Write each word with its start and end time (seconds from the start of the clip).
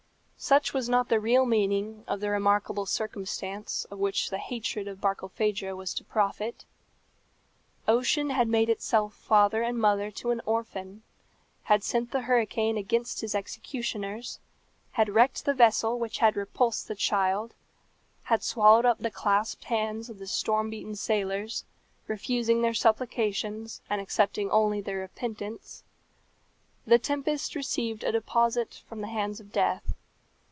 Such 0.43 0.73
was 0.73 0.89
not 0.89 1.09
the 1.09 1.19
real 1.19 1.45
meaning 1.45 2.03
of 2.07 2.19
the 2.19 2.31
remarkable 2.31 2.87
circumstance 2.87 3.85
of 3.91 3.99
which 3.99 4.31
the 4.31 4.39
hatred 4.39 4.87
of 4.87 4.99
Barkilphedro 4.99 5.75
was 5.75 5.93
to 5.93 6.03
profit. 6.03 6.65
Ocean 7.87 8.31
had 8.31 8.47
made 8.47 8.67
itself 8.67 9.13
father 9.13 9.61
and 9.61 9.77
mother 9.77 10.09
to 10.09 10.31
an 10.31 10.41
orphan, 10.47 11.03
had 11.65 11.83
sent 11.83 12.09
the 12.09 12.21
hurricane 12.21 12.75
against 12.75 13.21
his 13.21 13.35
executioners, 13.35 14.39
had 14.93 15.09
wrecked 15.09 15.45
the 15.45 15.53
vessel 15.53 15.99
which 15.99 16.17
had 16.17 16.35
repulsed 16.35 16.87
the 16.87 16.95
child, 16.95 17.53
had 18.23 18.41
swallowed 18.41 18.83
up 18.83 18.97
the 18.97 19.11
clasped 19.11 19.65
hands 19.65 20.09
of 20.09 20.17
the 20.17 20.25
storm 20.25 20.71
beaten 20.71 20.95
sailors, 20.95 21.65
refusing 22.07 22.63
their 22.63 22.73
supplications 22.73 23.79
and 23.91 24.01
accepting 24.01 24.49
only 24.49 24.81
their 24.81 24.97
repentance; 25.01 25.83
the 26.87 26.97
tempest 26.97 27.53
received 27.53 28.03
a 28.03 28.11
deposit 28.11 28.81
from 28.89 29.01
the 29.01 29.07
hands 29.07 29.39
of 29.39 29.51
death. 29.51 29.93